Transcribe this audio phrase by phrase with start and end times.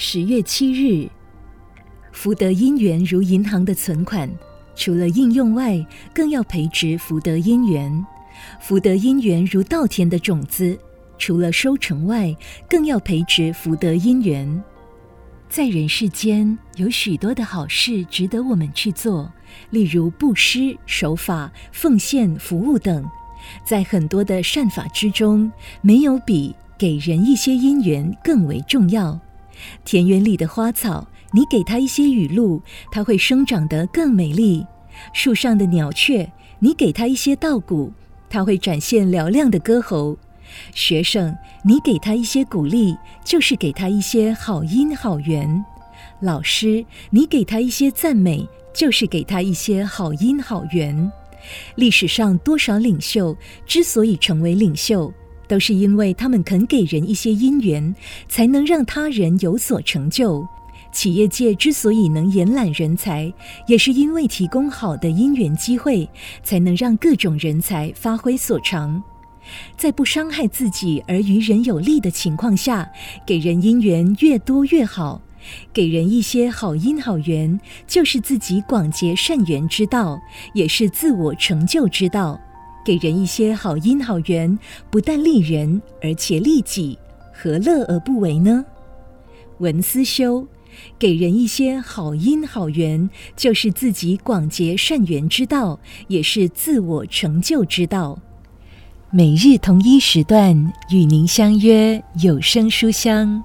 [0.00, 1.08] 十月七日，
[2.12, 4.30] 福德因缘如银行的存款，
[4.76, 8.06] 除了应用外，更要培植福德因缘。
[8.60, 10.78] 福德因缘如稻田的种子，
[11.18, 12.32] 除了收成外，
[12.70, 14.62] 更要培植福德因缘。
[15.48, 19.28] 在人世间，有许多的好事值得我们去做，
[19.70, 23.04] 例如布施、守法、奉献、服务等。
[23.64, 29.18] 在很多的善法之中，没有比给人一些因缘更为重要。
[29.84, 34.64] 田园里的花草，你给它一些雨露，它会生长得更美丽；
[35.12, 37.92] 树上的鸟雀，你给它一些稻谷，
[38.28, 40.16] 它会展现嘹亮的歌喉。
[40.74, 45.62] 学生，你给他一些鼓励，就是给他一些好音好缘；
[46.20, 51.12] 老师，你给他一些赞美，就是给他一些好音好缘。
[51.74, 55.12] 历史上多少领袖之所以成为领袖，
[55.48, 57.94] 都是因为他们肯给人一些因缘，
[58.28, 60.46] 才能让他人有所成就。
[60.90, 63.32] 企业界之所以能延揽人才，
[63.66, 66.08] 也是因为提供好的因缘机会，
[66.42, 69.02] 才能让各种人才发挥所长。
[69.76, 72.90] 在不伤害自己而于人有利的情况下，
[73.26, 75.20] 给人因缘越多越好。
[75.72, 80.20] 给人一些好因好缘，就是自己广结善缘之道，
[80.52, 82.38] 也是自我成就之道。
[82.88, 84.58] 给人一些好因好缘，
[84.88, 86.98] 不但利人，而且利己，
[87.34, 88.64] 何乐而不为呢？
[89.58, 90.46] 文思修，
[90.98, 98.18] 给人一些好因好缘，就是自己广结善缘之道，也是自我成就之道。
[99.10, 103.44] 每日同一时段与您相约有声书香。